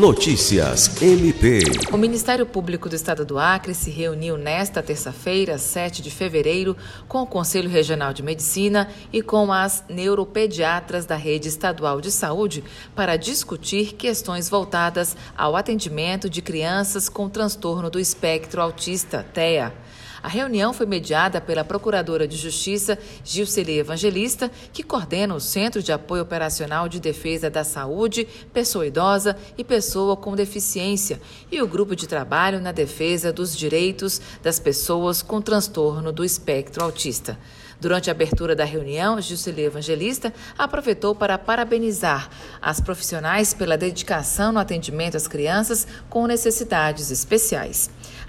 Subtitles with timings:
[0.00, 1.60] Notícias MP.
[1.92, 6.74] O Ministério Público do Estado do Acre se reuniu nesta terça-feira, 7 de fevereiro,
[7.06, 12.64] com o Conselho Regional de Medicina e com as neuropediatras da Rede Estadual de Saúde
[12.96, 19.70] para discutir questões voltadas ao atendimento de crianças com transtorno do espectro autista, TEA.
[20.22, 25.92] A reunião foi mediada pela Procuradora de Justiça, Gilceli Evangelista, que coordena o Centro de
[25.92, 31.96] Apoio Operacional de Defesa da Saúde, Pessoa Idosa e Pessoa com Deficiência, e o Grupo
[31.96, 37.38] de Trabalho na Defesa dos Direitos das Pessoas com Transtorno do Espectro Autista.
[37.80, 42.28] Durante a abertura da reunião, Gilceli Evangelista aproveitou para parabenizar
[42.60, 47.88] as profissionais pela dedicação no atendimento às crianças com necessidades especiais.